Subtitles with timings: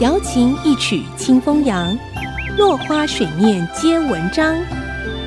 [0.00, 1.98] 瑶琴一曲清风扬，
[2.56, 4.56] 落花水面皆文章。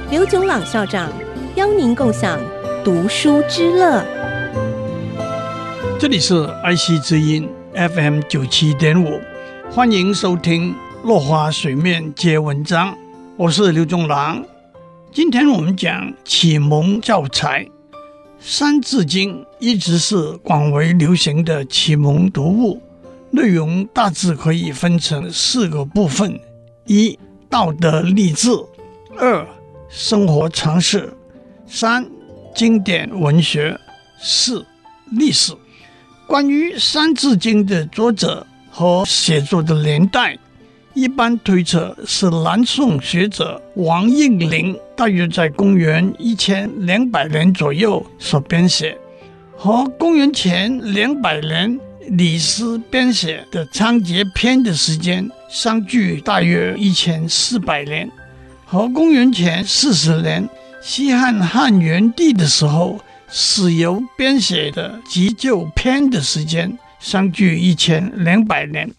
[0.09, 1.11] 刘炯朗校长
[1.55, 2.39] 邀您共享
[2.81, 4.01] 读书之乐。
[5.99, 9.19] 这里是爱惜之音 FM 九七点五，
[9.69, 10.71] 欢迎收听
[11.03, 12.93] 《落花水面皆文章》，
[13.35, 14.41] 我是刘炯朗。
[15.11, 17.65] 今天我们讲启蒙教材。
[18.39, 22.81] 《三字经》一直是广为流行的启蒙读物，
[23.33, 26.37] 内容大致可以分成四个部分：
[26.85, 27.17] 一、
[27.49, 28.67] 道德励志；
[29.17, 29.47] 二、
[29.89, 31.07] 生活常识；
[31.65, 32.05] 三、
[32.53, 33.73] 经典文学；
[34.21, 34.65] 四、
[35.11, 35.53] 历史。
[36.27, 40.37] 关于《三字经》的作者和写作的年代，
[40.93, 48.97] 一般推测是南宋学者王应麟，大约在公元一千两百年左右所编写，
[49.55, 51.79] 和公元前两百年
[52.11, 58.11] 李斯编写的《仓颉篇》的时间相距大约一千四百年，
[58.65, 60.49] 和公元前四十年
[60.81, 62.99] 西汉汉元帝的时候
[63.29, 68.91] 史游编写的《急救篇》的时间相距一千两百年。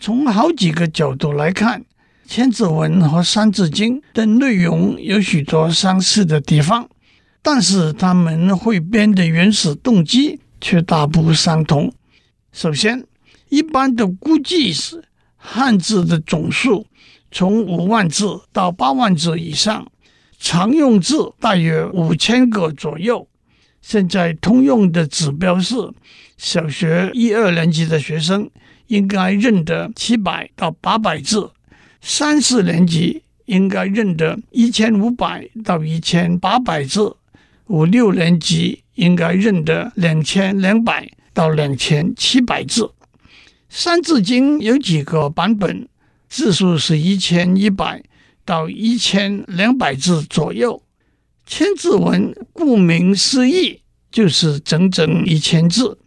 [0.00, 1.80] 从好几个角度来看，
[2.26, 6.88] 《千字文》和《三字经》的内容有许多相似的地方，
[7.40, 11.92] 但是他们汇编的原始动机却大不相同。
[12.52, 13.06] 首先，
[13.48, 15.04] 一般的估计是
[15.36, 16.86] 汉字的总数
[17.30, 19.90] 从五万字到八万字以上，
[20.38, 23.28] 常用字大约五千个左右。
[23.80, 25.74] 现在通用的指标是
[26.36, 28.50] 小学一二年级的学生。
[28.88, 31.50] 应该认得七百到八百字，
[32.00, 37.14] 三四年级应该认得一千五百到一千八百字，
[37.66, 41.06] 五六年级应该认得两千两百
[41.38, 42.82] 到两千七百字。
[43.68, 45.88] 《三字经》有几个版本，
[46.28, 48.02] 字数是一千一百
[48.44, 50.82] 到一千两百字左右。
[51.48, 55.98] 《千字文》顾名思义，就是整整一千字。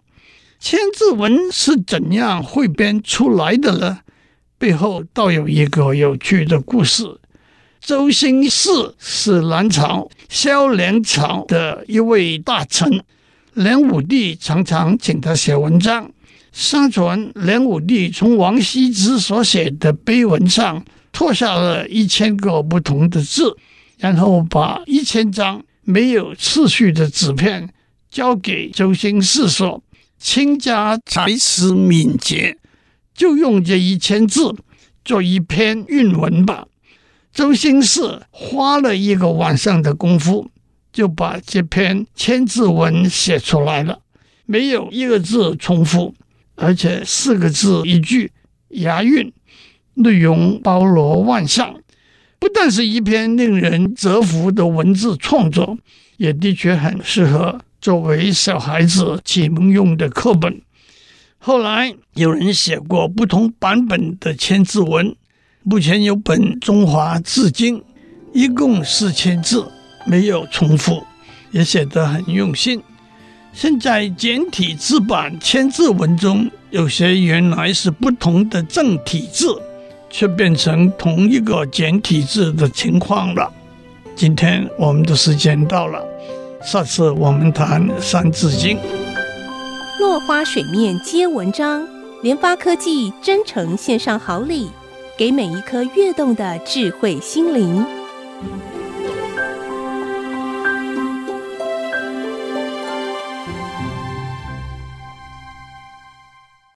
[0.60, 4.00] 千字文是怎样汇编出来的呢？
[4.58, 7.06] 背后倒有一个有趣的故事。
[7.80, 13.02] 周兴嗣是南朝萧梁朝的一位大臣，
[13.54, 16.12] 梁武帝常常请他写文章。
[16.52, 23.56] 相传梁武帝从王羲之所写的碑文上拓下了一千个不同的字，
[23.98, 27.70] 然后把一千张没有次序的纸片
[28.10, 29.84] 交给周兴嗣说。
[30.24, 32.56] 卿家才思敏捷，
[33.16, 34.56] 就用这一千字
[35.04, 36.68] 做一篇韵文吧。
[37.34, 40.52] 周兴嗣花了一个晚上的功夫，
[40.92, 44.00] 就把这篇千字文写出来了，
[44.46, 46.14] 没有一个字重复，
[46.56, 48.32] 而且四个字一句，
[48.70, 49.32] 押韵，
[49.96, 51.76] 内容包罗万象，
[52.40, 55.78] 不但是一篇令人折服的文字创作，
[56.18, 57.60] 也的确很适合。
[57.80, 60.62] 作为小孩子启蒙用的课本，
[61.40, 65.16] 后来有人写过不同版本的千字文。
[65.64, 67.80] 目前有本《中华字经》，
[68.34, 69.72] 一共四千字，
[70.06, 71.04] 没有重复，
[71.52, 72.82] 也写得很用心。
[73.54, 79.62] 现在简体字版千字文中，有些原来是不同的正体字，
[80.10, 83.52] 却变成同一个简体字的情况了。
[84.16, 86.02] 今天我们的时间到了。
[86.64, 88.78] 下次我们谈《三字经》。
[90.00, 91.88] 落花水面皆文章，
[92.22, 94.70] 联发科技真诚献上好礼，
[95.18, 98.01] 给每一颗跃动的智慧心灵。